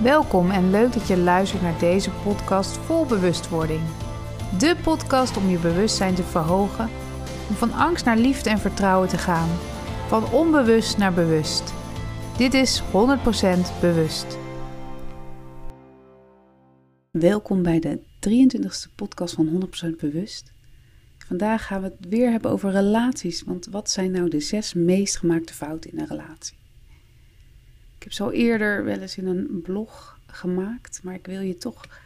Welkom 0.00 0.50
en 0.50 0.70
leuk 0.70 0.92
dat 0.92 1.06
je 1.06 1.16
luistert 1.16 1.62
naar 1.62 1.78
deze 1.78 2.10
podcast 2.10 2.76
vol 2.76 3.06
bewustwording. 3.06 3.80
De 4.58 4.76
podcast 4.82 5.36
om 5.36 5.48
je 5.48 5.58
bewustzijn 5.58 6.14
te 6.14 6.22
verhogen, 6.22 6.90
om 7.48 7.54
van 7.54 7.72
angst 7.72 8.04
naar 8.04 8.16
liefde 8.16 8.50
en 8.50 8.58
vertrouwen 8.58 9.08
te 9.08 9.18
gaan, 9.18 9.48
van 10.08 10.32
onbewust 10.32 10.98
naar 10.98 11.12
bewust. 11.12 11.74
Dit 12.36 12.54
is 12.54 12.82
100% 12.82 12.84
bewust. 13.80 14.38
Welkom 17.10 17.62
bij 17.62 17.80
de 17.80 18.00
23e 18.30 18.94
podcast 18.94 19.34
van 19.34 19.70
100% 19.86 19.96
bewust. 20.00 20.52
Vandaag 21.26 21.66
gaan 21.66 21.82
we 21.82 21.88
het 21.98 22.08
weer 22.08 22.30
hebben 22.30 22.50
over 22.50 22.70
relaties, 22.70 23.42
want 23.42 23.66
wat 23.66 23.90
zijn 23.90 24.10
nou 24.10 24.28
de 24.28 24.40
zes 24.40 24.74
meest 24.74 25.16
gemaakte 25.16 25.54
fouten 25.54 25.92
in 25.92 25.98
een 25.98 26.06
relatie? 26.06 26.61
Ik 28.02 28.08
heb 28.08 28.16
zo 28.16 28.30
eerder 28.30 28.84
wel 28.84 29.00
eens 29.00 29.16
in 29.16 29.26
een 29.26 29.60
blog 29.62 30.18
gemaakt, 30.26 31.00
maar 31.02 31.14
ik 31.14 31.26
wil 31.26 31.40
je 31.40 31.56
toch 31.56 32.00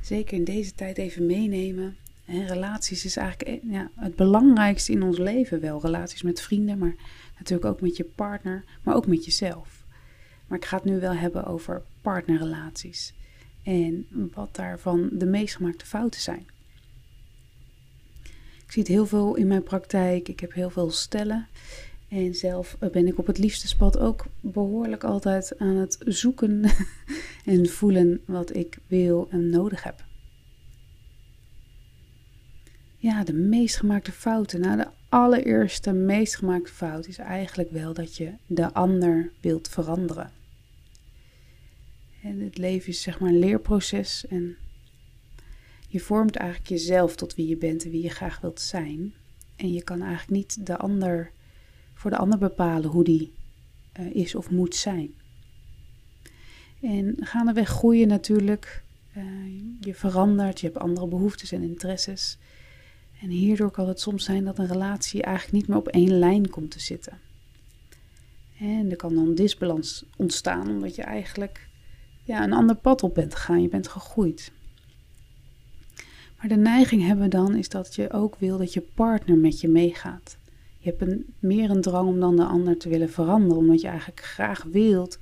zeker 0.00 0.36
in 0.36 0.44
deze 0.44 0.74
tijd 0.74 0.98
even 0.98 1.26
meenemen. 1.26 1.96
En 2.24 2.46
relaties 2.46 3.04
is 3.04 3.16
eigenlijk 3.16 3.48
eh, 3.48 3.70
ja, 3.70 3.90
het 3.94 4.16
belangrijkste 4.16 4.92
in 4.92 5.02
ons 5.02 5.18
leven 5.18 5.60
wel. 5.60 5.80
Relaties 5.80 6.22
met 6.22 6.40
vrienden, 6.40 6.78
maar 6.78 6.94
natuurlijk 7.38 7.70
ook 7.70 7.80
met 7.80 7.96
je 7.96 8.04
partner, 8.04 8.64
maar 8.82 8.94
ook 8.94 9.06
met 9.06 9.24
jezelf. 9.24 9.84
Maar 10.46 10.58
ik 10.58 10.64
ga 10.64 10.76
het 10.76 10.84
nu 10.84 11.00
wel 11.00 11.14
hebben 11.14 11.46
over 11.46 11.82
partnerrelaties. 12.00 13.12
En 13.62 14.06
wat 14.34 14.54
daarvan 14.54 15.08
de 15.12 15.26
meest 15.26 15.56
gemaakte 15.56 15.86
fouten 15.86 16.20
zijn. 16.20 16.46
Ik 18.64 18.72
zie 18.72 18.82
het 18.82 18.92
heel 18.92 19.06
veel 19.06 19.34
in 19.34 19.46
mijn 19.46 19.62
praktijk. 19.62 20.28
Ik 20.28 20.40
heb 20.40 20.52
heel 20.52 20.70
veel 20.70 20.90
stellen. 20.90 21.46
En 22.08 22.34
zelf 22.34 22.76
ben 22.92 23.06
ik 23.06 23.18
op 23.18 23.26
het 23.26 23.38
liefdespad 23.38 23.98
ook 23.98 24.26
behoorlijk 24.40 25.04
altijd 25.04 25.58
aan 25.58 25.76
het 25.76 25.98
zoeken 26.04 26.64
en 27.44 27.68
voelen 27.68 28.20
wat 28.26 28.56
ik 28.56 28.78
wil 28.86 29.28
en 29.30 29.50
nodig 29.50 29.82
heb. 29.82 30.04
Ja, 32.96 33.24
de 33.24 33.32
meest 33.32 33.76
gemaakte 33.76 34.12
fouten. 34.12 34.60
Nou, 34.60 34.76
de 34.76 34.88
allereerste 35.08 35.92
meest 35.92 36.36
gemaakte 36.36 36.72
fout 36.72 37.06
is 37.06 37.18
eigenlijk 37.18 37.70
wel 37.70 37.94
dat 37.94 38.16
je 38.16 38.32
de 38.46 38.72
ander 38.72 39.32
wilt 39.40 39.68
veranderen. 39.68 40.32
En 42.22 42.40
het 42.40 42.58
leven 42.58 42.88
is 42.88 43.02
zeg 43.02 43.20
maar 43.20 43.28
een 43.28 43.38
leerproces 43.38 44.26
en 44.26 44.56
je 45.88 46.00
vormt 46.00 46.36
eigenlijk 46.36 46.68
jezelf 46.68 47.16
tot 47.16 47.34
wie 47.34 47.48
je 47.48 47.56
bent 47.56 47.84
en 47.84 47.90
wie 47.90 48.02
je 48.02 48.10
graag 48.10 48.40
wilt 48.40 48.60
zijn. 48.60 49.14
En 49.56 49.72
je 49.72 49.82
kan 49.82 50.00
eigenlijk 50.02 50.30
niet 50.30 50.66
de 50.66 50.76
ander 50.76 51.32
voor 51.98 52.10
de 52.10 52.16
ander 52.16 52.38
bepalen 52.38 52.90
hoe 52.90 53.04
die 53.04 53.32
uh, 54.00 54.14
is 54.14 54.34
of 54.34 54.50
moet 54.50 54.74
zijn. 54.74 55.14
En 56.80 57.16
gaandeweg 57.20 57.68
groeien 57.68 58.08
natuurlijk. 58.08 58.82
Uh, 59.16 59.24
je 59.80 59.94
verandert, 59.94 60.60
je 60.60 60.66
hebt 60.66 60.78
andere 60.78 61.06
behoeftes 61.06 61.52
en 61.52 61.62
interesses. 61.62 62.38
En 63.20 63.28
hierdoor 63.28 63.70
kan 63.70 63.88
het 63.88 64.00
soms 64.00 64.24
zijn 64.24 64.44
dat 64.44 64.58
een 64.58 64.66
relatie 64.66 65.22
eigenlijk 65.22 65.54
niet 65.56 65.68
meer 65.68 65.76
op 65.76 65.88
één 65.88 66.18
lijn 66.18 66.50
komt 66.50 66.70
te 66.70 66.80
zitten. 66.80 67.18
En 68.58 68.90
er 68.90 68.96
kan 68.96 69.14
dan 69.14 69.34
disbalans 69.34 70.04
ontstaan 70.16 70.68
omdat 70.68 70.94
je 70.94 71.02
eigenlijk 71.02 71.68
ja, 72.24 72.44
een 72.44 72.52
ander 72.52 72.76
pad 72.76 73.02
op 73.02 73.14
bent 73.14 73.34
gegaan. 73.34 73.62
Je 73.62 73.68
bent 73.68 73.88
gegroeid. 73.88 74.52
Maar 76.38 76.48
de 76.48 76.56
neiging 76.56 77.06
hebben 77.06 77.24
we 77.24 77.30
dan 77.30 77.56
is 77.56 77.68
dat 77.68 77.94
je 77.94 78.12
ook 78.12 78.36
wil 78.36 78.58
dat 78.58 78.72
je 78.72 78.80
partner 78.80 79.36
met 79.36 79.60
je 79.60 79.68
meegaat. 79.68 80.36
Je 80.78 80.94
hebt 80.96 81.16
meer 81.38 81.70
een 81.70 81.80
drang 81.80 82.08
om 82.08 82.20
dan 82.20 82.36
de 82.36 82.44
ander 82.44 82.78
te 82.78 82.88
willen 82.88 83.10
veranderen, 83.10 83.56
omdat 83.56 83.80
je 83.80 83.88
eigenlijk 83.88 84.20
graag 84.20 84.62
wilt 84.62 85.18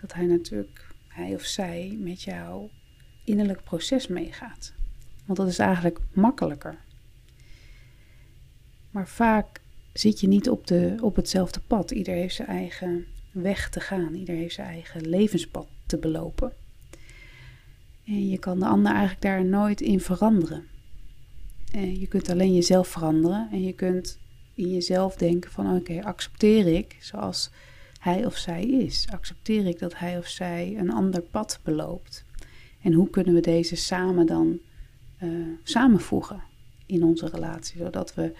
dat 0.00 0.12
hij 0.12 0.26
natuurlijk, 0.26 0.86
hij 1.08 1.34
of 1.34 1.42
zij, 1.42 1.96
met 2.00 2.22
jouw 2.22 2.70
innerlijk 3.24 3.64
proces 3.64 4.06
meegaat. 4.06 4.72
Want 5.24 5.38
dat 5.38 5.48
is 5.48 5.58
eigenlijk 5.58 5.98
makkelijker. 6.12 6.78
Maar 8.90 9.08
vaak 9.08 9.60
zit 9.92 10.20
je 10.20 10.28
niet 10.28 10.50
op, 10.50 10.66
de, 10.66 10.96
op 11.00 11.16
hetzelfde 11.16 11.60
pad. 11.66 11.90
Ieder 11.90 12.14
heeft 12.14 12.34
zijn 12.34 12.48
eigen 12.48 13.06
weg 13.30 13.70
te 13.70 13.80
gaan, 13.80 14.14
ieder 14.14 14.34
heeft 14.34 14.54
zijn 14.54 14.68
eigen 14.68 15.08
levenspad 15.08 15.66
te 15.86 15.98
belopen. 15.98 16.52
En 18.04 18.28
je 18.28 18.38
kan 18.38 18.58
de 18.58 18.66
ander 18.66 18.92
eigenlijk 18.92 19.22
daar 19.22 19.44
nooit 19.44 19.80
in 19.80 20.00
veranderen. 20.00 20.64
En 21.72 22.00
je 22.00 22.06
kunt 22.06 22.30
alleen 22.30 22.54
jezelf 22.54 22.88
veranderen 22.88 23.48
en 23.50 23.62
je 23.62 23.72
kunt 23.72 24.18
in 24.58 24.70
jezelf 24.70 25.16
denken 25.16 25.50
van 25.50 25.76
oké, 25.76 26.02
accepteer 26.02 26.66
ik 26.66 26.96
zoals 27.00 27.50
hij 28.00 28.26
of 28.26 28.36
zij 28.36 28.64
is? 28.64 29.06
Accepteer 29.10 29.66
ik 29.66 29.78
dat 29.78 29.98
hij 29.98 30.18
of 30.18 30.26
zij 30.26 30.76
een 30.78 30.92
ander 30.92 31.20
pad 31.20 31.60
beloopt? 31.62 32.24
En 32.82 32.92
hoe 32.92 33.10
kunnen 33.10 33.34
we 33.34 33.40
deze 33.40 33.76
samen 33.76 34.26
dan 34.26 34.58
uh, 35.22 35.46
samenvoegen 35.62 36.42
in 36.86 37.04
onze 37.04 37.28
relatie, 37.28 37.78
zodat 37.78 38.14
we 38.14 38.32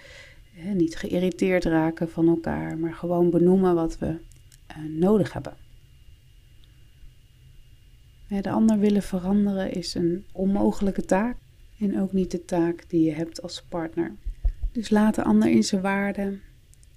niet 0.73 0.95
geïrriteerd 0.95 1.63
raken 1.63 2.09
van 2.09 2.27
elkaar, 2.27 2.77
maar 2.77 2.93
gewoon 2.93 3.29
benoemen 3.29 3.75
wat 3.75 3.97
we 3.97 4.07
uh, 4.07 4.99
nodig 4.99 5.33
hebben. 5.33 5.53
De 8.27 8.49
ander 8.49 8.79
willen 8.79 9.03
veranderen 9.03 9.71
is 9.71 9.93
een 9.93 10.25
onmogelijke 10.31 11.05
taak 11.05 11.37
en 11.79 12.01
ook 12.01 12.13
niet 12.13 12.31
de 12.31 12.45
taak 12.45 12.83
die 12.87 13.05
je 13.05 13.11
hebt 13.11 13.41
als 13.41 13.63
partner. 13.69 14.15
Dus 14.79 14.89
laat 14.89 15.15
de 15.15 15.23
ander 15.23 15.49
in 15.49 15.63
zijn 15.63 15.81
waarde. 15.81 16.39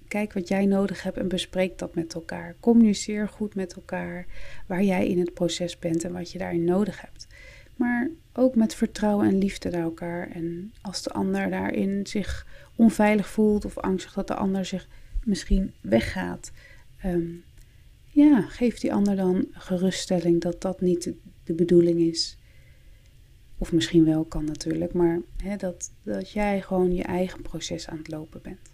Kijk 0.07 0.33
wat 0.33 0.47
jij 0.47 0.65
nodig 0.65 1.03
hebt 1.03 1.17
en 1.17 1.27
bespreek 1.27 1.77
dat 1.77 1.95
met 1.95 2.13
elkaar. 2.13 2.55
Communiceer 2.59 3.27
goed 3.27 3.55
met 3.55 3.73
elkaar 3.73 4.25
waar 4.67 4.83
jij 4.83 5.07
in 5.07 5.19
het 5.19 5.33
proces 5.33 5.79
bent 5.79 6.03
en 6.03 6.13
wat 6.13 6.31
je 6.31 6.37
daarin 6.37 6.63
nodig 6.63 7.01
hebt. 7.01 7.27
Maar 7.75 8.09
ook 8.33 8.55
met 8.55 8.75
vertrouwen 8.75 9.27
en 9.27 9.37
liefde 9.37 9.69
naar 9.69 9.81
elkaar. 9.81 10.29
En 10.31 10.73
als 10.81 11.03
de 11.03 11.09
ander 11.09 11.49
daarin 11.49 12.07
zich 12.07 12.47
onveilig 12.75 13.27
voelt 13.27 13.65
of 13.65 13.77
angstig 13.77 14.13
dat 14.13 14.27
de 14.27 14.35
ander 14.35 14.65
zich 14.65 14.87
misschien 15.23 15.73
weggaat, 15.81 16.51
um, 17.05 17.43
ja, 18.03 18.41
geef 18.41 18.79
die 18.79 18.93
ander 18.93 19.15
dan 19.15 19.47
geruststelling 19.51 20.41
dat 20.41 20.61
dat 20.61 20.81
niet 20.81 21.11
de 21.43 21.53
bedoeling 21.53 21.99
is. 21.99 22.37
Of 23.57 23.71
misschien 23.71 24.05
wel 24.05 24.25
kan 24.25 24.45
natuurlijk, 24.45 24.93
maar 24.93 25.21
hè, 25.37 25.55
dat, 25.55 25.91
dat 26.03 26.31
jij 26.31 26.61
gewoon 26.61 26.93
je 26.93 27.03
eigen 27.03 27.41
proces 27.41 27.87
aan 27.87 27.97
het 27.97 28.07
lopen 28.07 28.41
bent. 28.41 28.71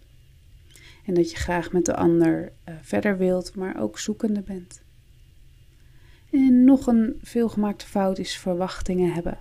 En 1.06 1.14
dat 1.14 1.32
je 1.32 1.38
graag 1.38 1.72
met 1.72 1.86
de 1.86 1.96
ander 1.96 2.52
uh, 2.70 2.76
verder 2.82 3.18
wilt, 3.18 3.56
maar 3.56 3.82
ook 3.82 4.00
zoekende 4.00 4.42
bent. 4.42 4.82
En 6.32 6.64
nog 6.64 6.88
een 6.88 7.18
veelgemaakte 7.22 7.86
fout 7.86 8.18
is 8.18 8.38
verwachtingen 8.38 9.14
hebben. 9.14 9.40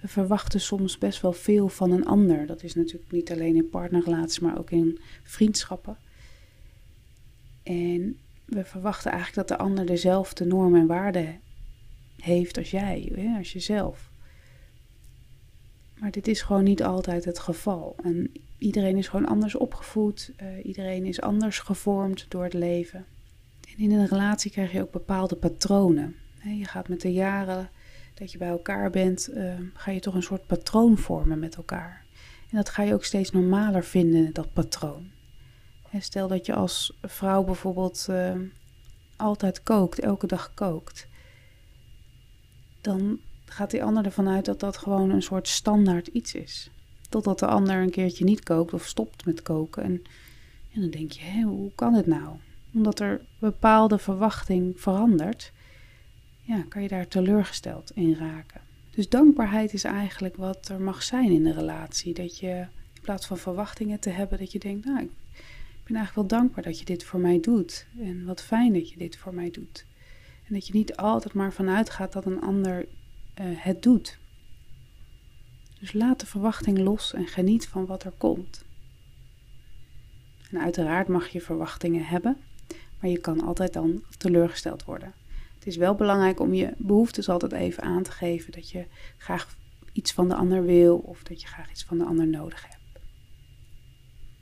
We 0.00 0.08
verwachten 0.08 0.60
soms 0.60 0.98
best 0.98 1.20
wel 1.20 1.32
veel 1.32 1.68
van 1.68 1.90
een 1.90 2.06
ander. 2.06 2.46
Dat 2.46 2.62
is 2.62 2.74
natuurlijk 2.74 3.12
niet 3.12 3.32
alleen 3.32 3.56
in 3.56 3.68
partnerrelaties, 3.68 4.38
maar 4.38 4.58
ook 4.58 4.70
in 4.70 5.00
vriendschappen. 5.22 5.96
En 7.62 8.18
we 8.44 8.64
verwachten 8.64 9.10
eigenlijk 9.10 9.48
dat 9.48 9.58
de 9.58 9.64
ander 9.64 9.86
dezelfde 9.86 10.44
normen 10.44 10.80
en 10.80 10.86
waarden 10.86 11.40
heeft 12.22 12.58
als 12.58 12.70
jij, 12.70 13.12
hè, 13.14 13.38
als 13.38 13.52
jezelf. 13.52 14.10
Maar 15.98 16.10
dit 16.10 16.28
is 16.28 16.42
gewoon 16.42 16.64
niet 16.64 16.82
altijd 16.82 17.24
het 17.24 17.38
geval. 17.38 17.96
En 18.04 18.32
iedereen 18.58 18.96
is 18.96 19.08
gewoon 19.08 19.26
anders 19.26 19.54
opgevoed, 19.54 20.32
uh, 20.42 20.64
iedereen 20.64 21.04
is 21.04 21.20
anders 21.20 21.58
gevormd 21.58 22.26
door 22.28 22.44
het 22.44 22.52
leven. 22.52 23.06
En 23.68 23.84
in 23.84 23.90
een 23.90 24.06
relatie 24.06 24.50
krijg 24.50 24.72
je 24.72 24.82
ook 24.82 24.90
bepaalde 24.90 25.36
patronen. 25.36 26.16
Je 26.42 26.64
gaat 26.64 26.88
met 26.88 27.00
de 27.00 27.12
jaren 27.12 27.70
dat 28.14 28.32
je 28.32 28.38
bij 28.38 28.48
elkaar 28.48 28.90
bent, 28.90 29.30
uh, 29.34 29.54
ga 29.74 29.90
je 29.90 30.00
toch 30.00 30.14
een 30.14 30.22
soort 30.22 30.46
patroon 30.46 30.98
vormen 30.98 31.38
met 31.38 31.56
elkaar. 31.56 32.04
En 32.50 32.56
dat 32.56 32.68
ga 32.68 32.82
je 32.82 32.94
ook 32.94 33.04
steeds 33.04 33.30
normaler 33.30 33.84
vinden, 33.84 34.32
dat 34.32 34.52
patroon. 34.52 35.10
Stel 35.98 36.28
dat 36.28 36.46
je 36.46 36.54
als 36.54 36.98
vrouw 37.02 37.44
bijvoorbeeld 37.44 38.06
uh, 38.10 38.32
altijd 39.16 39.62
kookt, 39.62 40.00
elke 40.00 40.26
dag 40.26 40.54
kookt 40.54 41.10
dan 42.82 43.18
gaat 43.44 43.70
die 43.70 43.84
ander 43.84 44.04
ervan 44.04 44.28
uit 44.28 44.44
dat 44.44 44.60
dat 44.60 44.76
gewoon 44.76 45.10
een 45.10 45.22
soort 45.22 45.48
standaard 45.48 46.06
iets 46.06 46.34
is. 46.34 46.70
Totdat 47.08 47.38
de 47.38 47.46
ander 47.46 47.76
een 47.76 47.90
keertje 47.90 48.24
niet 48.24 48.42
kookt 48.42 48.72
of 48.72 48.86
stopt 48.86 49.24
met 49.24 49.42
koken. 49.42 49.82
En, 49.82 50.02
en 50.74 50.80
dan 50.80 50.90
denk 50.90 51.12
je, 51.12 51.22
hé, 51.22 51.42
hoe 51.42 51.70
kan 51.74 51.94
het 51.94 52.06
nou? 52.06 52.36
Omdat 52.74 53.00
er 53.00 53.20
bepaalde 53.38 53.98
verwachting 53.98 54.80
verandert, 54.80 55.52
ja, 56.42 56.64
kan 56.68 56.82
je 56.82 56.88
daar 56.88 57.08
teleurgesteld 57.08 57.90
in 57.94 58.14
raken. 58.14 58.60
Dus 58.90 59.08
dankbaarheid 59.08 59.72
is 59.72 59.84
eigenlijk 59.84 60.36
wat 60.36 60.68
er 60.68 60.80
mag 60.80 61.02
zijn 61.02 61.30
in 61.30 61.44
de 61.44 61.52
relatie. 61.52 62.14
Dat 62.14 62.38
je 62.38 62.66
in 62.92 63.00
plaats 63.02 63.26
van 63.26 63.38
verwachtingen 63.38 64.00
te 64.00 64.10
hebben, 64.10 64.38
dat 64.38 64.52
je 64.52 64.58
denkt, 64.58 64.84
nou, 64.84 65.02
ik 65.02 65.10
ben 65.84 65.96
eigenlijk 65.96 66.28
wel 66.28 66.38
dankbaar 66.38 66.64
dat 66.64 66.78
je 66.78 66.84
dit 66.84 67.04
voor 67.04 67.20
mij 67.20 67.40
doet. 67.40 67.86
En 67.98 68.24
wat 68.24 68.42
fijn 68.42 68.72
dat 68.72 68.90
je 68.90 68.96
dit 68.96 69.16
voor 69.16 69.34
mij 69.34 69.50
doet. 69.50 69.84
En 70.46 70.54
dat 70.54 70.66
je 70.66 70.72
niet 70.72 70.96
altijd 70.96 71.34
maar 71.34 71.52
vanuit 71.52 71.90
gaat 71.90 72.12
dat 72.12 72.26
een 72.26 72.40
ander 72.40 72.80
uh, 72.80 72.86
het 73.36 73.82
doet. 73.82 74.18
Dus 75.80 75.92
laat 75.92 76.20
de 76.20 76.26
verwachting 76.26 76.78
los 76.78 77.14
en 77.14 77.26
geniet 77.26 77.68
van 77.68 77.86
wat 77.86 78.04
er 78.04 78.12
komt. 78.18 78.64
En 80.50 80.60
uiteraard 80.60 81.08
mag 81.08 81.28
je 81.28 81.40
verwachtingen 81.40 82.04
hebben, 82.04 82.36
maar 83.00 83.10
je 83.10 83.18
kan 83.18 83.40
altijd 83.40 83.72
dan 83.72 84.04
teleurgesteld 84.18 84.84
worden. 84.84 85.12
Het 85.54 85.66
is 85.66 85.76
wel 85.76 85.94
belangrijk 85.94 86.40
om 86.40 86.54
je 86.54 86.74
behoeftes 86.76 87.28
altijd 87.28 87.52
even 87.52 87.82
aan 87.82 88.02
te 88.02 88.10
geven. 88.10 88.52
Dat 88.52 88.70
je 88.70 88.86
graag 89.16 89.56
iets 89.92 90.12
van 90.12 90.28
de 90.28 90.34
ander 90.34 90.64
wil 90.64 90.96
of 90.96 91.22
dat 91.22 91.40
je 91.40 91.46
graag 91.46 91.70
iets 91.70 91.84
van 91.84 91.98
de 91.98 92.04
ander 92.04 92.26
nodig 92.26 92.62
hebt. 92.62 93.00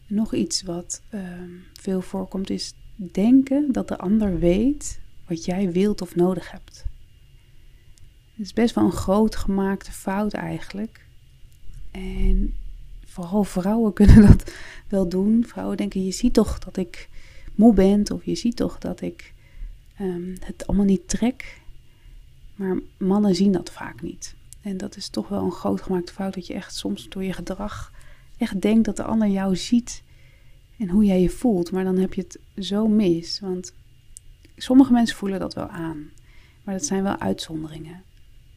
Nog 0.06 0.34
iets 0.34 0.62
wat 0.62 1.02
ehm, 1.08 1.50
veel 1.72 2.00
voorkomt 2.00 2.50
is 2.50 2.74
denken 2.96 3.72
dat 3.72 3.88
de 3.88 3.98
ander 3.98 4.38
weet 4.38 5.00
wat 5.30 5.44
jij 5.44 5.72
wilt 5.72 6.02
of 6.02 6.14
nodig 6.14 6.50
hebt. 6.50 6.84
Het 8.32 8.46
is 8.46 8.52
best 8.52 8.74
wel 8.74 8.84
een 8.84 8.92
groot 8.92 9.36
gemaakte 9.36 9.92
fout 9.92 10.32
eigenlijk. 10.32 11.06
En 11.90 12.54
vooral 13.04 13.44
vrouwen 13.44 13.92
kunnen 13.98 14.26
dat 14.26 14.52
wel 14.88 15.08
doen. 15.08 15.44
Vrouwen 15.46 15.76
denken, 15.76 16.04
je 16.04 16.12
ziet 16.12 16.34
toch 16.34 16.58
dat 16.58 16.76
ik 16.76 17.08
moe 17.54 17.74
ben 17.74 18.10
of 18.12 18.24
je 18.24 18.34
ziet 18.34 18.56
toch 18.56 18.78
dat 18.78 19.00
ik 19.00 19.34
um, 20.00 20.34
het 20.40 20.66
allemaal 20.66 20.86
niet 20.86 21.08
trek. 21.08 21.60
Maar 22.54 22.78
mannen 22.96 23.34
zien 23.34 23.52
dat 23.52 23.70
vaak 23.70 24.02
niet. 24.02 24.34
En 24.60 24.76
dat 24.76 24.96
is 24.96 25.08
toch 25.08 25.28
wel 25.28 25.44
een 25.44 25.52
groot 25.52 25.82
gemaakte 25.82 26.12
fout 26.12 26.34
dat 26.34 26.46
je 26.46 26.54
echt 26.54 26.74
soms 26.74 27.08
door 27.08 27.24
je 27.24 27.32
gedrag 27.32 27.92
echt 28.36 28.60
denkt 28.60 28.84
dat 28.84 28.96
de 28.96 29.02
ander 29.02 29.28
jou 29.28 29.56
ziet 29.56 30.02
en 30.78 30.88
hoe 30.88 31.04
jij 31.04 31.20
je 31.20 31.30
voelt. 31.30 31.72
Maar 31.72 31.84
dan 31.84 31.98
heb 31.98 32.14
je 32.14 32.20
het 32.20 32.38
zo 32.64 32.88
mis. 32.88 33.40
Want 33.40 33.72
sommige 34.62 34.92
mensen 34.92 35.16
voelen 35.16 35.40
dat 35.40 35.54
wel 35.54 35.68
aan. 35.68 36.10
Maar 36.64 36.74
dat 36.74 36.84
zijn 36.84 37.02
wel 37.02 37.18
uitzonderingen. 37.18 38.02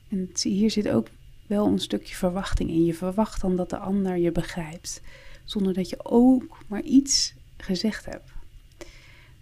En 0.10 0.30
hier 0.42 0.72
zit 0.72 0.90
ook 0.90 1.08
wel 1.48 1.68
een 1.68 1.80
stukje 1.80 2.16
verwachting 2.16 2.70
in. 2.70 2.86
Je 2.86 2.94
verwacht 2.94 3.42
dan 3.42 3.56
dat 3.56 3.70
de 3.70 3.78
ander 3.78 4.18
je 4.18 4.32
begrijpt. 4.32 5.02
Zonder 5.44 5.74
dat 5.74 5.90
je 5.90 6.06
ook 6.06 6.58
maar 6.68 6.82
iets 6.82 7.34
gezegd 7.58 8.06
hebt. 8.06 8.32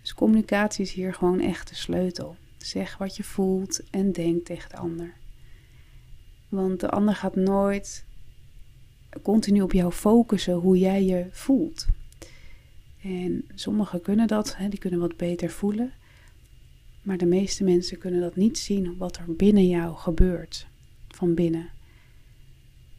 Dus 0.01 0.13
communicatie 0.13 0.85
is 0.85 0.91
hier 0.91 1.13
gewoon 1.13 1.39
echt 1.39 1.69
de 1.69 1.75
sleutel. 1.75 2.35
Zeg 2.57 2.97
wat 2.97 3.15
je 3.15 3.23
voelt 3.23 3.81
en 3.89 4.11
denk 4.11 4.45
tegen 4.45 4.69
de 4.69 4.77
ander. 4.77 5.13
Want 6.49 6.79
de 6.79 6.89
ander 6.89 7.15
gaat 7.15 7.35
nooit 7.35 8.05
continu 9.21 9.61
op 9.61 9.71
jou 9.71 9.91
focussen 9.91 10.53
hoe 10.53 10.77
jij 10.77 11.03
je 11.03 11.27
voelt. 11.31 11.87
En 13.01 13.45
sommigen 13.55 14.01
kunnen 14.01 14.27
dat, 14.27 14.55
hè, 14.55 14.69
die 14.69 14.79
kunnen 14.79 14.99
wat 14.99 15.17
beter 15.17 15.49
voelen. 15.49 15.93
Maar 17.01 17.17
de 17.17 17.25
meeste 17.25 17.63
mensen 17.63 17.97
kunnen 17.97 18.21
dat 18.21 18.35
niet 18.35 18.57
zien 18.57 18.97
wat 18.97 19.17
er 19.17 19.35
binnen 19.35 19.67
jou 19.67 19.95
gebeurt. 19.95 20.67
Van 21.07 21.33
binnen. 21.33 21.69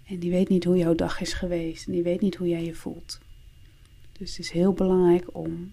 En 0.06 0.18
die 0.18 0.30
weet 0.30 0.48
niet 0.48 0.64
hoe 0.64 0.76
jouw 0.76 0.94
dag 0.94 1.20
is 1.20 1.32
geweest. 1.32 1.86
En 1.86 1.92
die 1.92 2.02
weet 2.02 2.20
niet 2.20 2.34
hoe 2.34 2.48
jij 2.48 2.64
je 2.64 2.74
voelt. 2.74 3.20
Dus 4.12 4.30
het 4.30 4.38
is 4.38 4.50
heel 4.50 4.72
belangrijk 4.72 5.34
om 5.36 5.72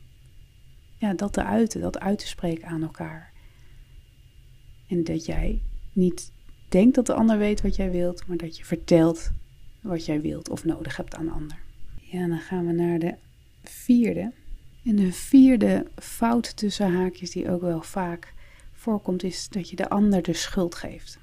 ja, 0.98 1.14
dat 1.14 1.34
te 1.34 1.44
uiten, 1.44 1.81
dat 1.81 2.00
uit 2.00 2.20
te 2.20 2.28
spreken 2.28 2.68
aan 2.68 2.81
elkaar. 2.81 3.31
En 4.88 5.04
dat 5.04 5.25
jij 5.25 5.62
niet 5.94 6.32
denkt 6.70 6.96
dat 6.96 7.06
de 7.06 7.14
ander 7.14 7.38
weet 7.38 7.62
wat 7.62 7.75
jij 7.75 7.92
wilt, 7.92 8.28
maar 8.28 8.38
dat 8.38 8.58
je 8.58 8.66
vertelt 8.66 9.32
wat 9.82 10.06
jij 10.06 10.22
wilt 10.22 10.50
of 10.50 10.66
nodig 10.66 10.98
hebt 10.98 11.16
aan 11.16 11.25
de 11.25 11.32
ander. 11.32 11.58
Ja, 11.98 12.28
dan 12.28 12.40
gaan 12.40 12.66
we 12.66 12.72
naar 12.72 13.00
de 13.00 13.16
vierde. 13.64 14.32
En 14.89 14.95
de 14.95 15.13
vierde 15.13 15.86
fout 15.95 16.57
tussen 16.57 16.94
haakjes 16.94 17.31
die 17.31 17.50
ook 17.50 17.62
wel 17.62 17.81
vaak 17.81 18.33
voorkomt, 18.74 19.24
is 19.24 19.50
dat 19.50 19.69
je 19.69 19.75
de 19.75 19.89
ander 19.89 20.21
de 20.21 20.33
schuld 20.33 20.75
geeft. 20.75 21.19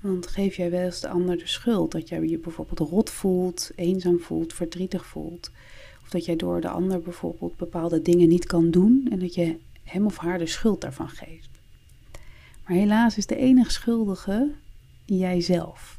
Want 0.00 0.26
geef 0.26 0.56
jij 0.56 0.70
wel 0.70 0.84
eens 0.84 1.00
de 1.00 1.08
ander 1.08 1.38
de 1.38 1.46
schuld 1.46 1.92
dat 1.92 2.08
jij 2.08 2.22
je 2.22 2.38
bijvoorbeeld 2.38 2.90
rot 2.90 3.10
voelt, 3.10 3.70
eenzaam 3.74 4.20
voelt, 4.20 4.52
verdrietig 4.52 5.06
voelt, 5.06 5.50
of 6.02 6.08
dat 6.08 6.24
jij 6.24 6.36
door 6.36 6.60
de 6.60 6.68
ander 6.68 7.00
bijvoorbeeld 7.00 7.56
bepaalde 7.56 8.02
dingen 8.02 8.28
niet 8.28 8.46
kan 8.46 8.70
doen 8.70 9.06
en 9.10 9.18
dat 9.18 9.34
je 9.34 9.56
hem 9.82 10.06
of 10.06 10.16
haar 10.16 10.38
de 10.38 10.46
schuld 10.46 10.80
daarvan 10.80 11.08
geeft. 11.08 11.50
Maar 12.66 12.76
helaas 12.76 13.16
is 13.16 13.26
de 13.26 13.36
enige 13.36 13.70
schuldige 13.70 14.50
jijzelf. 15.04 15.98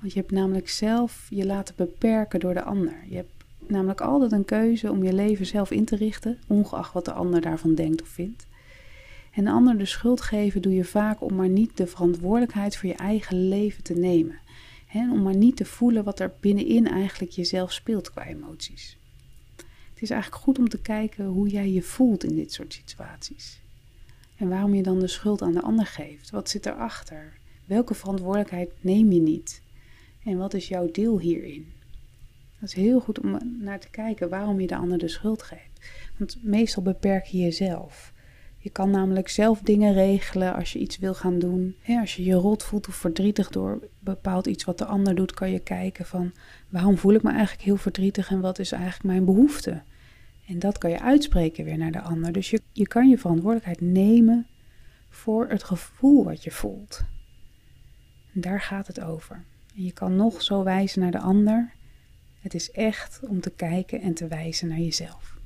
Want 0.00 0.12
je 0.12 0.18
hebt 0.18 0.32
namelijk 0.32 0.68
zelf 0.68 1.26
je 1.30 1.46
laten 1.46 1.74
beperken 1.76 2.40
door 2.40 2.54
de 2.54 2.62
ander. 2.62 3.04
Je 3.08 3.16
hebt 3.16 3.35
namelijk 3.68 4.00
altijd 4.00 4.32
een 4.32 4.44
keuze 4.44 4.90
om 4.90 5.02
je 5.02 5.12
leven 5.12 5.46
zelf 5.46 5.70
in 5.70 5.84
te 5.84 5.96
richten, 5.96 6.38
ongeacht 6.46 6.92
wat 6.92 7.04
de 7.04 7.12
ander 7.12 7.40
daarvan 7.40 7.74
denkt 7.74 8.02
of 8.02 8.08
vindt. 8.08 8.46
En 9.32 9.44
de 9.44 9.50
ander 9.50 9.78
de 9.78 9.84
schuld 9.84 10.20
geven 10.20 10.62
doe 10.62 10.74
je 10.74 10.84
vaak 10.84 11.20
om 11.20 11.34
maar 11.34 11.48
niet 11.48 11.76
de 11.76 11.86
verantwoordelijkheid 11.86 12.76
voor 12.76 12.88
je 12.88 12.94
eigen 12.94 13.48
leven 13.48 13.82
te 13.82 13.94
nemen. 13.94 14.38
En 14.92 15.10
om 15.10 15.22
maar 15.22 15.36
niet 15.36 15.56
te 15.56 15.64
voelen 15.64 16.04
wat 16.04 16.20
er 16.20 16.34
binnenin 16.40 16.86
eigenlijk 16.86 17.32
jezelf 17.32 17.72
speelt 17.72 18.10
qua 18.10 18.26
emoties. 18.26 18.98
Het 19.92 20.02
is 20.02 20.10
eigenlijk 20.10 20.42
goed 20.42 20.58
om 20.58 20.68
te 20.68 20.80
kijken 20.80 21.24
hoe 21.24 21.48
jij 21.48 21.70
je 21.70 21.82
voelt 21.82 22.24
in 22.24 22.34
dit 22.34 22.52
soort 22.52 22.72
situaties. 22.72 23.60
En 24.36 24.48
waarom 24.48 24.74
je 24.74 24.82
dan 24.82 24.98
de 24.98 25.06
schuld 25.06 25.42
aan 25.42 25.52
de 25.52 25.62
ander 25.62 25.86
geeft. 25.86 26.30
Wat 26.30 26.50
zit 26.50 26.66
erachter? 26.66 27.38
Welke 27.64 27.94
verantwoordelijkheid 27.94 28.70
neem 28.80 29.12
je 29.12 29.20
niet? 29.20 29.62
En 30.24 30.38
wat 30.38 30.54
is 30.54 30.68
jouw 30.68 30.90
deel 30.90 31.18
hierin? 31.18 31.72
Dat 32.60 32.68
is 32.68 32.74
heel 32.74 33.00
goed 33.00 33.20
om 33.20 33.38
naar 33.60 33.80
te 33.80 33.90
kijken 33.90 34.28
waarom 34.28 34.60
je 34.60 34.66
de 34.66 34.76
ander 34.76 34.98
de 34.98 35.08
schuld 35.08 35.42
geeft. 35.42 35.90
Want 36.16 36.36
meestal 36.42 36.82
beperk 36.82 37.24
je 37.24 37.38
jezelf. 37.38 38.12
Je 38.58 38.72
kan 38.72 38.90
namelijk 38.90 39.28
zelf 39.28 39.60
dingen 39.60 39.92
regelen 39.92 40.54
als 40.54 40.72
je 40.72 40.78
iets 40.78 40.98
wil 40.98 41.14
gaan 41.14 41.38
doen. 41.38 41.76
als 42.00 42.16
je 42.16 42.24
je 42.24 42.34
rot 42.34 42.62
voelt 42.62 42.88
of 42.88 42.94
verdrietig 42.94 43.48
door 43.48 43.88
bepaald 43.98 44.46
iets 44.46 44.64
wat 44.64 44.78
de 44.78 44.84
ander 44.84 45.14
doet, 45.14 45.34
kan 45.34 45.50
je 45.50 45.58
kijken 45.58 46.04
van 46.04 46.32
waarom 46.68 46.98
voel 46.98 47.12
ik 47.12 47.22
me 47.22 47.30
eigenlijk 47.30 47.62
heel 47.62 47.76
verdrietig 47.76 48.30
en 48.30 48.40
wat 48.40 48.58
is 48.58 48.72
eigenlijk 48.72 49.04
mijn 49.04 49.24
behoefte. 49.24 49.82
En 50.46 50.58
dat 50.58 50.78
kan 50.78 50.90
je 50.90 51.00
uitspreken 51.00 51.64
weer 51.64 51.78
naar 51.78 51.92
de 51.92 52.00
ander. 52.00 52.32
Dus 52.32 52.50
je, 52.50 52.60
je 52.72 52.86
kan 52.86 53.08
je 53.08 53.18
verantwoordelijkheid 53.18 53.80
nemen 53.80 54.46
voor 55.08 55.48
het 55.48 55.64
gevoel 55.64 56.24
wat 56.24 56.44
je 56.44 56.50
voelt. 56.50 57.04
En 58.34 58.40
daar 58.40 58.60
gaat 58.60 58.86
het 58.86 59.00
over. 59.00 59.44
En 59.76 59.82
je 59.82 59.92
kan 59.92 60.16
nog 60.16 60.42
zo 60.42 60.62
wijzen 60.62 61.00
naar 61.00 61.10
de 61.10 61.20
ander. 61.20 61.72
Het 62.46 62.54
is 62.54 62.70
echt 62.70 63.20
om 63.28 63.40
te 63.40 63.50
kijken 63.50 64.00
en 64.00 64.14
te 64.14 64.26
wijzen 64.26 64.68
naar 64.68 64.78
jezelf. 64.78 65.36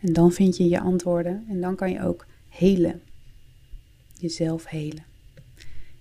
En 0.00 0.12
dan 0.12 0.32
vind 0.32 0.56
je 0.56 0.68
je 0.68 0.80
antwoorden 0.80 1.44
en 1.48 1.60
dan 1.60 1.76
kan 1.76 1.90
je 1.90 2.02
ook 2.02 2.26
helen. 2.48 3.02
Jezelf 4.18 4.66
helen. 4.66 5.04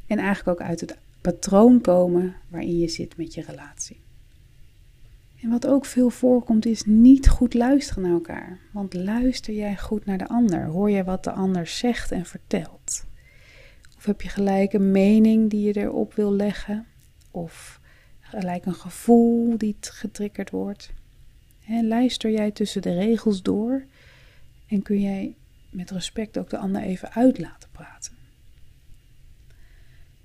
En 0.07 0.17
eigenlijk 0.17 0.59
ook 0.59 0.67
uit 0.67 0.79
het 0.79 0.97
patroon 1.21 1.81
komen 1.81 2.35
waarin 2.47 2.79
je 2.79 2.87
zit 2.87 3.17
met 3.17 3.33
je 3.33 3.41
relatie. 3.41 3.99
En 5.41 5.49
wat 5.49 5.67
ook 5.67 5.85
veel 5.85 6.09
voorkomt 6.09 6.65
is 6.65 6.85
niet 6.85 7.27
goed 7.27 7.53
luisteren 7.53 8.03
naar 8.03 8.11
elkaar. 8.11 8.59
Want 8.71 8.93
luister 8.93 9.53
jij 9.53 9.77
goed 9.77 10.05
naar 10.05 10.17
de 10.17 10.27
ander? 10.27 10.65
Hoor 10.65 10.89
je 10.89 11.03
wat 11.03 11.23
de 11.23 11.31
ander 11.31 11.67
zegt 11.67 12.11
en 12.11 12.25
vertelt? 12.25 13.05
Of 13.97 14.05
heb 14.05 14.21
je 14.21 14.29
gelijk 14.29 14.73
een 14.73 14.91
mening 14.91 15.49
die 15.49 15.65
je 15.65 15.77
erop 15.77 16.13
wil 16.13 16.33
leggen? 16.33 16.85
Of 17.31 17.83
gelijk 18.25 18.65
een 18.65 18.75
gevoel 18.75 19.57
die 19.57 19.75
getriggerd 19.79 20.49
wordt? 20.49 20.93
En 21.67 21.87
luister 21.87 22.31
jij 22.31 22.51
tussen 22.51 22.81
de 22.81 22.93
regels 22.93 23.41
door 23.41 23.83
en 24.67 24.81
kun 24.81 24.99
jij 24.99 25.35
met 25.69 25.91
respect 25.91 26.37
ook 26.37 26.49
de 26.49 26.57
ander 26.57 26.81
even 26.81 27.11
uit 27.11 27.39
laten 27.39 27.69
praten? 27.71 28.13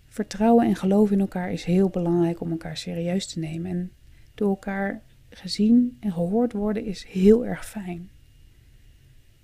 Vertrouwen 0.06 0.66
en 0.66 0.76
geloof 0.76 1.10
in 1.10 1.20
elkaar 1.20 1.52
is 1.52 1.64
heel 1.64 1.88
belangrijk 1.88 2.40
om 2.40 2.50
elkaar 2.50 2.76
serieus 2.76 3.26
te 3.26 3.38
nemen. 3.38 3.70
En 3.70 3.90
door 4.34 4.48
elkaar 4.48 5.02
gezien 5.30 5.96
en 6.00 6.12
gehoord 6.12 6.52
worden 6.52 6.84
is 6.84 7.04
heel 7.04 7.46
erg 7.46 7.66
fijn. 7.66 8.10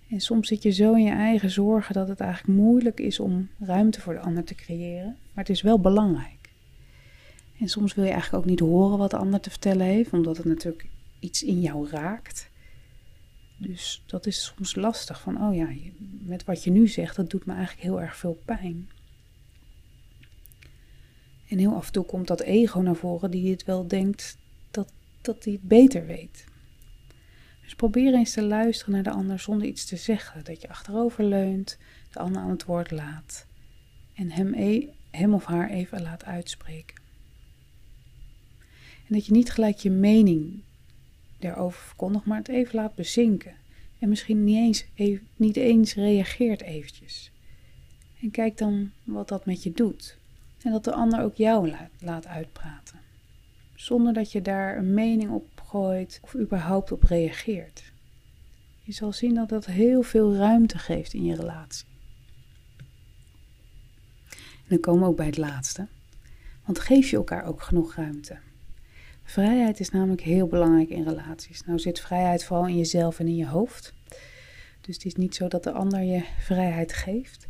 En 0.08 0.20
soms 0.20 0.48
zit 0.48 0.62
je 0.62 0.70
zo 0.70 0.94
in 0.94 1.04
je 1.04 1.10
eigen 1.10 1.50
zorgen 1.50 1.94
dat 1.94 2.08
het 2.08 2.20
eigenlijk 2.20 2.58
moeilijk 2.58 3.00
is 3.00 3.20
om 3.20 3.48
ruimte 3.58 4.00
voor 4.00 4.14
de 4.14 4.20
ander 4.20 4.44
te 4.44 4.54
creëren. 4.54 5.16
Maar 5.32 5.44
het 5.44 5.48
is 5.48 5.62
wel 5.62 5.80
belangrijk. 5.80 6.35
En 7.58 7.68
soms 7.68 7.94
wil 7.94 8.04
je 8.04 8.10
eigenlijk 8.10 8.44
ook 8.44 8.50
niet 8.50 8.60
horen 8.60 8.98
wat 8.98 9.10
de 9.10 9.16
ander 9.16 9.40
te 9.40 9.50
vertellen 9.50 9.86
heeft, 9.86 10.12
omdat 10.12 10.36
het 10.36 10.46
natuurlijk 10.46 10.88
iets 11.18 11.42
in 11.42 11.60
jou 11.60 11.88
raakt. 11.88 12.50
Dus 13.56 14.02
dat 14.06 14.26
is 14.26 14.44
soms 14.44 14.74
lastig 14.74 15.20
van, 15.20 15.42
oh 15.42 15.54
ja, 15.54 15.68
met 16.18 16.44
wat 16.44 16.64
je 16.64 16.70
nu 16.70 16.88
zegt, 16.88 17.16
dat 17.16 17.30
doet 17.30 17.46
me 17.46 17.52
eigenlijk 17.52 17.82
heel 17.82 18.00
erg 18.00 18.16
veel 18.16 18.42
pijn. 18.44 18.88
En 21.48 21.58
heel 21.58 21.74
af 21.74 21.86
en 21.86 21.92
toe 21.92 22.04
komt 22.04 22.26
dat 22.26 22.40
ego 22.40 22.80
naar 22.80 22.96
voren 22.96 23.30
die 23.30 23.50
het 23.50 23.64
wel 23.64 23.86
denkt 23.86 24.38
dat, 24.70 24.92
dat 25.20 25.44
hij 25.44 25.52
het 25.52 25.62
beter 25.62 26.06
weet. 26.06 26.44
Dus 27.62 27.74
probeer 27.74 28.14
eens 28.14 28.32
te 28.32 28.42
luisteren 28.42 28.94
naar 28.94 29.02
de 29.02 29.10
ander 29.10 29.38
zonder 29.38 29.66
iets 29.66 29.84
te 29.84 29.96
zeggen. 29.96 30.44
Dat 30.44 30.60
je 30.60 30.68
achterover 30.68 31.24
leunt, 31.24 31.78
de 32.10 32.18
ander 32.18 32.42
aan 32.42 32.50
het 32.50 32.64
woord 32.64 32.90
laat 32.90 33.46
en 34.14 34.30
hem, 34.30 34.54
e 34.54 34.88
hem 35.10 35.34
of 35.34 35.44
haar 35.44 35.70
even 35.70 36.02
laat 36.02 36.24
uitspreken. 36.24 37.05
En 39.08 39.14
dat 39.14 39.26
je 39.26 39.32
niet 39.32 39.52
gelijk 39.52 39.76
je 39.76 39.90
mening 39.90 40.62
daarover 41.38 41.80
verkondigt, 41.80 42.24
maar 42.24 42.38
het 42.38 42.48
even 42.48 42.74
laat 42.74 42.94
bezinken. 42.94 43.54
En 43.98 44.08
misschien 44.08 44.44
niet 44.44 44.56
eens, 44.56 44.86
even, 44.94 45.26
niet 45.36 45.56
eens 45.56 45.94
reageert 45.94 46.62
eventjes. 46.62 47.30
En 48.20 48.30
kijk 48.30 48.58
dan 48.58 48.90
wat 49.04 49.28
dat 49.28 49.46
met 49.46 49.62
je 49.62 49.72
doet. 49.72 50.18
En 50.62 50.72
dat 50.72 50.84
de 50.84 50.92
ander 50.92 51.20
ook 51.20 51.36
jou 51.36 51.68
laat, 51.68 51.90
laat 52.00 52.26
uitpraten. 52.26 53.00
Zonder 53.74 54.12
dat 54.12 54.32
je 54.32 54.42
daar 54.42 54.78
een 54.78 54.94
mening 54.94 55.30
op 55.30 55.60
gooit 55.64 56.20
of 56.22 56.36
überhaupt 56.36 56.92
op 56.92 57.02
reageert. 57.02 57.92
Je 58.82 58.92
zal 58.92 59.12
zien 59.12 59.34
dat 59.34 59.48
dat 59.48 59.66
heel 59.66 60.02
veel 60.02 60.34
ruimte 60.34 60.78
geeft 60.78 61.14
in 61.14 61.24
je 61.24 61.36
relatie. 61.36 61.86
En 64.28 64.68
dan 64.68 64.80
komen 64.80 65.02
we 65.02 65.08
ook 65.08 65.16
bij 65.16 65.26
het 65.26 65.36
laatste. 65.36 65.86
Want 66.64 66.78
geef 66.78 67.10
je 67.10 67.16
elkaar 67.16 67.44
ook 67.44 67.62
genoeg 67.62 67.94
ruimte? 67.94 68.38
Vrijheid 69.28 69.80
is 69.80 69.90
namelijk 69.90 70.20
heel 70.20 70.46
belangrijk 70.46 70.88
in 70.88 71.08
relaties. 71.08 71.64
Nou 71.64 71.78
zit 71.78 72.00
vrijheid 72.00 72.44
vooral 72.44 72.66
in 72.66 72.76
jezelf 72.76 73.18
en 73.18 73.26
in 73.26 73.36
je 73.36 73.46
hoofd. 73.46 73.94
Dus 74.80 74.94
het 74.94 75.04
is 75.04 75.14
niet 75.14 75.34
zo 75.34 75.48
dat 75.48 75.64
de 75.64 75.72
ander 75.72 76.02
je 76.02 76.24
vrijheid 76.38 76.92
geeft. 76.92 77.46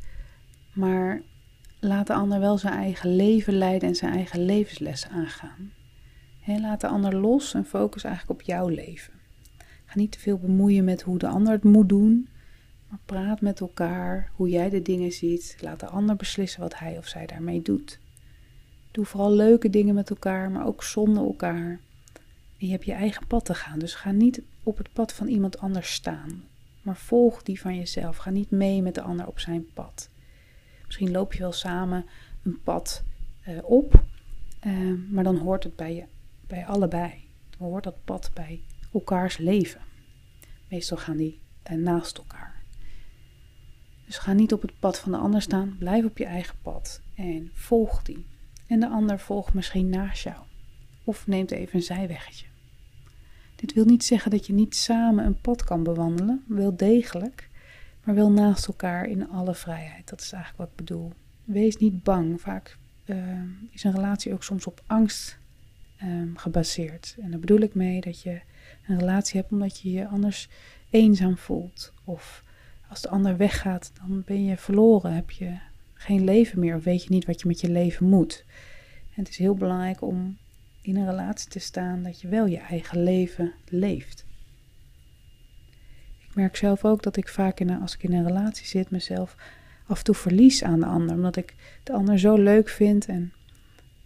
Maar 0.72 1.22
laat 1.80 2.06
de 2.06 2.12
ander 2.12 2.40
wel 2.40 2.58
zijn 2.58 2.74
eigen 2.74 3.16
leven 3.16 3.52
leiden 3.52 3.88
en 3.88 3.94
zijn 3.94 4.12
eigen 4.12 4.44
levenslessen 4.44 5.10
aangaan. 5.10 5.72
laat 6.46 6.80
de 6.80 6.86
ander 6.86 7.14
los 7.14 7.54
en 7.54 7.64
focus 7.64 8.04
eigenlijk 8.04 8.40
op 8.40 8.46
jouw 8.46 8.68
leven. 8.68 9.12
Ga 9.84 9.98
niet 9.98 10.12
te 10.12 10.18
veel 10.18 10.38
bemoeien 10.38 10.84
met 10.84 11.02
hoe 11.02 11.18
de 11.18 11.28
ander 11.28 11.52
het 11.52 11.64
moet 11.64 11.88
doen. 11.88 12.28
Maar 12.88 12.98
praat 13.04 13.40
met 13.40 13.60
elkaar 13.60 14.30
hoe 14.34 14.48
jij 14.48 14.70
de 14.70 14.82
dingen 14.82 15.12
ziet. 15.12 15.56
Laat 15.60 15.80
de 15.80 15.86
ander 15.86 16.16
beslissen 16.16 16.60
wat 16.60 16.78
hij 16.78 16.98
of 16.98 17.06
zij 17.06 17.26
daarmee 17.26 17.62
doet. 17.62 18.00
Doe 18.96 19.04
vooral 19.04 19.32
leuke 19.32 19.70
dingen 19.70 19.94
met 19.94 20.10
elkaar, 20.10 20.50
maar 20.50 20.66
ook 20.66 20.82
zonder 20.82 21.24
elkaar. 21.24 21.80
En 22.58 22.66
je 22.66 22.70
hebt 22.70 22.84
je 22.84 22.92
eigen 22.92 23.26
pad 23.26 23.44
te 23.44 23.54
gaan. 23.54 23.78
Dus 23.78 23.94
ga 23.94 24.10
niet 24.10 24.42
op 24.62 24.76
het 24.78 24.92
pad 24.92 25.12
van 25.12 25.26
iemand 25.26 25.58
anders 25.58 25.92
staan. 25.92 26.44
Maar 26.82 26.96
volg 26.96 27.42
die 27.42 27.60
van 27.60 27.76
jezelf. 27.76 28.16
Ga 28.16 28.30
niet 28.30 28.50
mee 28.50 28.82
met 28.82 28.94
de 28.94 29.00
ander 29.00 29.26
op 29.26 29.38
zijn 29.38 29.66
pad. 29.74 30.08
Misschien 30.84 31.10
loop 31.10 31.32
je 31.32 31.38
wel 31.38 31.52
samen 31.52 32.06
een 32.42 32.60
pad 32.62 33.02
uh, 33.48 33.58
op. 33.62 34.04
Uh, 34.66 34.92
maar 35.10 35.24
dan 35.24 35.36
hoort 35.36 35.64
het 35.64 35.76
bij, 35.76 35.94
je, 35.94 36.04
bij 36.46 36.66
allebei. 36.66 37.12
Dan 37.58 37.68
hoort 37.68 37.84
dat 37.84 38.04
pad 38.04 38.30
bij 38.34 38.60
elkaars 38.92 39.38
leven. 39.38 39.80
Meestal 40.68 40.96
gaan 40.96 41.16
die 41.16 41.38
uh, 41.70 41.78
naast 41.78 42.16
elkaar. 42.16 42.62
Dus 44.06 44.18
ga 44.18 44.32
niet 44.32 44.52
op 44.52 44.62
het 44.62 44.78
pad 44.78 44.98
van 44.98 45.12
de 45.12 45.18
ander 45.18 45.42
staan. 45.42 45.76
Blijf 45.78 46.04
op 46.04 46.18
je 46.18 46.24
eigen 46.24 46.56
pad. 46.62 47.00
En 47.14 47.50
volg 47.54 48.02
die. 48.02 48.26
En 48.66 48.80
de 48.80 48.88
ander 48.88 49.18
volgt 49.18 49.54
misschien 49.54 49.88
naast 49.88 50.22
jou. 50.22 50.36
Of 51.04 51.26
neemt 51.26 51.50
even 51.50 51.74
een 51.74 51.82
zijweggetje. 51.82 52.46
Dit 53.56 53.72
wil 53.72 53.84
niet 53.84 54.04
zeggen 54.04 54.30
dat 54.30 54.46
je 54.46 54.52
niet 54.52 54.74
samen 54.74 55.24
een 55.24 55.40
pad 55.40 55.64
kan 55.64 55.82
bewandelen, 55.82 56.44
wel 56.48 56.76
degelijk, 56.76 57.48
maar 58.04 58.14
wel 58.14 58.30
naast 58.30 58.66
elkaar 58.66 59.06
in 59.06 59.28
alle 59.28 59.54
vrijheid. 59.54 60.08
Dat 60.08 60.20
is 60.20 60.32
eigenlijk 60.32 60.62
wat 60.62 60.70
ik 60.70 60.86
bedoel. 60.86 61.12
Wees 61.44 61.76
niet 61.76 62.02
bang. 62.02 62.40
Vaak 62.40 62.76
uh, 63.06 63.16
is 63.70 63.84
een 63.84 63.94
relatie 63.94 64.32
ook 64.32 64.44
soms 64.44 64.66
op 64.66 64.82
angst 64.86 65.38
um, 66.02 66.36
gebaseerd. 66.36 67.16
En 67.20 67.30
daar 67.30 67.40
bedoel 67.40 67.60
ik 67.60 67.74
mee 67.74 68.00
dat 68.00 68.22
je 68.22 68.40
een 68.86 68.98
relatie 68.98 69.40
hebt 69.40 69.52
omdat 69.52 69.80
je 69.80 69.90
je 69.90 70.08
anders 70.08 70.48
eenzaam 70.90 71.36
voelt. 71.36 71.92
Of 72.04 72.44
als 72.88 73.00
de 73.00 73.08
ander 73.08 73.36
weggaat, 73.36 73.92
dan 74.00 74.22
ben 74.26 74.44
je 74.44 74.56
verloren. 74.56 75.12
Heb 75.12 75.30
je 75.30 75.58
geen 76.06 76.24
leven 76.24 76.58
meer 76.58 76.76
of 76.76 76.84
weet 76.84 77.02
je 77.02 77.10
niet 77.10 77.24
wat 77.24 77.40
je 77.40 77.48
met 77.48 77.60
je 77.60 77.70
leven 77.70 78.08
moet. 78.08 78.44
En 79.14 79.22
het 79.22 79.28
is 79.28 79.36
heel 79.36 79.54
belangrijk 79.54 80.02
om 80.02 80.36
in 80.80 80.96
een 80.96 81.06
relatie 81.06 81.50
te 81.50 81.58
staan 81.58 82.02
dat 82.02 82.20
je 82.20 82.28
wel 82.28 82.46
je 82.46 82.58
eigen 82.58 83.02
leven 83.02 83.52
leeft. 83.68 84.24
Ik 86.28 86.34
merk 86.34 86.56
zelf 86.56 86.84
ook 86.84 87.02
dat 87.02 87.16
ik 87.16 87.28
vaak 87.28 87.60
in 87.60 87.70
als 87.70 87.94
ik 87.94 88.02
in 88.02 88.12
een 88.12 88.26
relatie 88.26 88.66
zit 88.66 88.90
mezelf 88.90 89.36
af 89.86 89.98
en 89.98 90.04
toe 90.04 90.14
verlies 90.14 90.62
aan 90.62 90.80
de 90.80 90.86
ander. 90.86 91.14
Omdat 91.14 91.36
ik 91.36 91.54
de 91.82 91.92
ander 91.92 92.18
zo 92.18 92.36
leuk 92.36 92.68
vind 92.68 93.06
en 93.06 93.32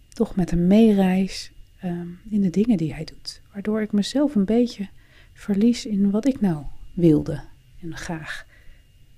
toch 0.08 0.36
met 0.36 0.50
hem 0.50 0.66
meereis 0.66 1.52
um, 1.84 2.20
in 2.30 2.40
de 2.40 2.50
dingen 2.50 2.76
die 2.76 2.94
hij 2.94 3.04
doet. 3.04 3.42
Waardoor 3.52 3.80
ik 3.80 3.92
mezelf 3.92 4.34
een 4.34 4.44
beetje 4.44 4.88
verlies 5.32 5.86
in 5.86 6.10
wat 6.10 6.26
ik 6.26 6.40
nou 6.40 6.64
wilde 6.94 7.42
en 7.80 7.96
graag. 7.96 8.46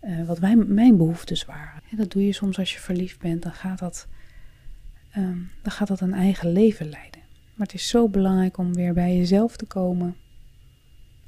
Uh, 0.03 0.27
wat 0.27 0.39
wij, 0.39 0.57
mijn 0.57 0.97
behoeftes 0.97 1.45
waren. 1.45 1.83
En 1.91 1.97
dat 1.97 2.11
doe 2.11 2.27
je 2.27 2.33
soms 2.33 2.59
als 2.59 2.73
je 2.73 2.79
verliefd 2.79 3.19
bent. 3.19 3.43
Dan 3.43 3.53
gaat 3.53 3.79
dat, 3.79 4.09
um, 5.17 5.51
dan 5.63 5.73
gaat 5.73 5.89
dat 5.89 6.01
een 6.01 6.15
eigen 6.15 6.53
leven 6.53 6.89
leiden. 6.89 7.21
Maar 7.55 7.67
het 7.67 7.75
is 7.75 7.89
zo 7.89 8.09
belangrijk 8.09 8.59
om 8.59 8.75
weer 8.75 8.93
bij 8.93 9.17
jezelf 9.17 9.57
te 9.57 9.67
komen. 9.67 10.17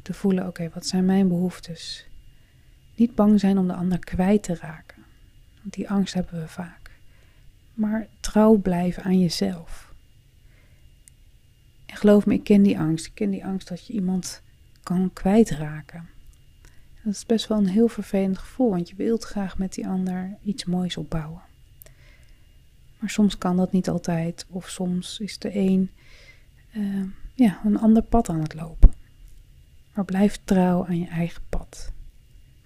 Te 0.02 0.14
voelen, 0.14 0.46
oké, 0.46 0.70
wat 0.74 0.86
zijn 0.86 1.04
mijn 1.04 1.28
behoeftes? 1.28 2.06
Niet 2.96 3.14
bang 3.14 3.40
zijn 3.40 3.58
om 3.58 3.66
de 3.66 3.74
ander 3.74 3.98
kwijt 3.98 4.42
te 4.42 4.54
raken. 4.54 5.02
Want 5.60 5.74
die 5.74 5.90
angst 5.90 6.14
hebben 6.14 6.40
we 6.40 6.48
vaak. 6.48 6.90
Maar 7.74 8.06
trouw 8.20 8.56
blijven 8.56 9.02
aan 9.02 9.20
jezelf. 9.20 9.94
En 11.86 11.96
geloof 11.96 12.26
me, 12.26 12.34
ik 12.34 12.44
ken 12.44 12.62
die 12.62 12.78
angst. 12.78 13.06
Ik 13.06 13.14
ken 13.14 13.30
die 13.30 13.44
angst 13.44 13.68
dat 13.68 13.86
je 13.86 13.92
iemand 13.92 14.42
kan 14.82 15.12
kwijtraken. 15.12 16.08
Dat 17.04 17.12
is 17.12 17.26
best 17.26 17.46
wel 17.46 17.58
een 17.58 17.66
heel 17.66 17.88
vervelend 17.88 18.38
gevoel, 18.38 18.70
want 18.70 18.88
je 18.88 18.94
wilt 18.94 19.24
graag 19.24 19.58
met 19.58 19.74
die 19.74 19.86
ander 19.86 20.36
iets 20.42 20.64
moois 20.64 20.96
opbouwen. 20.96 21.42
Maar 22.98 23.10
soms 23.10 23.38
kan 23.38 23.56
dat 23.56 23.72
niet 23.72 23.88
altijd, 23.88 24.46
of 24.50 24.68
soms 24.68 25.18
is 25.20 25.38
de 25.38 25.56
een 25.56 25.90
uh, 26.76 27.04
ja, 27.34 27.60
een 27.64 27.78
ander 27.78 28.02
pad 28.02 28.28
aan 28.28 28.40
het 28.40 28.54
lopen. 28.54 28.92
Maar 29.94 30.04
blijf 30.04 30.40
trouw 30.44 30.86
aan 30.86 30.98
je 30.98 31.06
eigen 31.06 31.42
pad. 31.48 31.92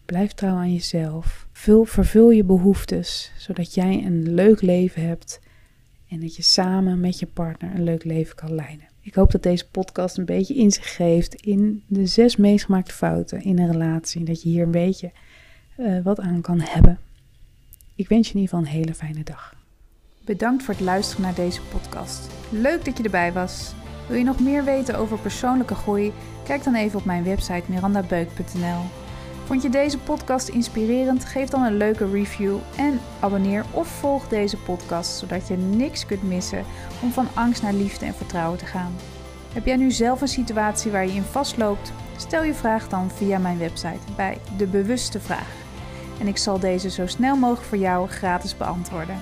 Blijf 0.05 0.33
trouw 0.33 0.55
aan 0.55 0.73
jezelf. 0.73 1.49
Vul, 1.53 1.85
vervul 1.85 2.31
je 2.31 2.45
behoeftes, 2.45 3.33
zodat 3.39 3.75
jij 3.75 4.05
een 4.05 4.35
leuk 4.35 4.63
leven 4.63 5.07
hebt 5.07 5.41
en 6.09 6.21
dat 6.21 6.37
je 6.37 6.43
samen 6.43 7.01
met 7.01 7.19
je 7.19 7.27
partner 7.27 7.75
een 7.75 7.85
leuk 7.85 8.05
leven 8.05 8.35
kan 8.35 8.55
leiden. 8.55 8.89
Ik 9.09 9.15
hoop 9.15 9.31
dat 9.31 9.43
deze 9.43 9.69
podcast 9.71 10.19
een 10.19 10.25
beetje 10.25 10.55
inzicht 10.55 10.91
geeft 10.91 11.35
in 11.35 11.83
de 11.87 12.07
zes 12.07 12.37
meest 12.37 12.65
gemaakte 12.65 12.93
fouten 12.93 13.43
in 13.43 13.59
een 13.59 13.71
relatie. 13.71 14.25
Dat 14.25 14.43
je 14.43 14.49
hier 14.49 14.63
een 14.63 14.71
beetje 14.71 15.13
uh, 15.79 16.03
wat 16.05 16.21
aan 16.21 16.41
kan 16.41 16.61
hebben. 16.61 16.99
Ik 17.95 18.09
wens 18.09 18.29
je 18.29 18.35
in 18.35 18.41
ieder 18.41 18.57
geval 18.57 18.73
een 18.73 18.79
hele 18.79 18.95
fijne 18.95 19.25
dag. 19.25 19.55
Bedankt 20.25 20.63
voor 20.63 20.75
het 20.75 20.83
luisteren 20.83 21.23
naar 21.23 21.35
deze 21.35 21.61
podcast. 21.63 22.31
Leuk 22.51 22.85
dat 22.85 22.97
je 22.97 23.03
erbij 23.03 23.33
was. 23.33 23.73
Wil 24.09 24.17
je 24.17 24.25
nog 24.25 24.41
meer 24.41 24.65
weten 24.65 24.99
over 24.99 25.19
persoonlijke 25.19 25.75
groei? 25.75 26.13
Kijk 26.45 26.65
dan 26.65 26.75
even 26.75 26.99
op 26.99 27.05
mijn 27.05 27.25
website 27.25 27.65
mirandabeuk.nl. 27.69 29.08
Vond 29.49 29.63
je 29.63 29.69
deze 29.69 29.99
podcast 29.99 30.49
inspirerend? 30.49 31.25
Geef 31.25 31.49
dan 31.49 31.63
een 31.63 31.77
leuke 31.77 32.11
review 32.11 32.57
en 32.77 33.01
abonneer 33.21 33.65
of 33.71 33.89
volg 33.89 34.29
deze 34.29 34.57
podcast 34.57 35.19
zodat 35.19 35.49
je 35.49 35.57
niks 35.57 36.07
kunt 36.07 36.23
missen 36.23 36.65
om 37.03 37.11
van 37.11 37.29
angst 37.35 37.63
naar 37.63 37.73
liefde 37.73 38.07
en 38.07 38.15
vertrouwen 38.15 38.59
te 38.59 38.67
gaan. 38.67 38.95
Heb 39.53 39.67
jij 39.67 39.77
nu 39.77 39.91
zelf 39.91 40.21
een 40.21 40.29
situatie 40.29 40.91
waar 40.91 41.07
je 41.07 41.13
in 41.13 41.23
vastloopt? 41.23 41.93
Stel 42.17 42.43
je 42.43 42.55
vraag 42.55 42.89
dan 42.89 43.11
via 43.11 43.39
mijn 43.39 43.59
website 43.59 44.13
bij 44.17 44.39
De 44.57 44.67
Bewuste 44.67 45.21
Vraag. 45.21 45.55
En 46.21 46.27
ik 46.27 46.37
zal 46.37 46.59
deze 46.59 46.91
zo 46.91 47.07
snel 47.07 47.37
mogelijk 47.37 47.67
voor 47.67 47.79
jou 47.79 48.09
gratis 48.09 48.57
beantwoorden. 48.57 49.21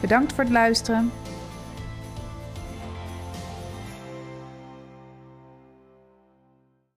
Bedankt 0.00 0.32
voor 0.32 0.44
het 0.44 0.52
luisteren. 0.52 1.12